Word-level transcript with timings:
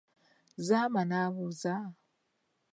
Zama 0.67 1.01
n'abuuza. 1.09 1.75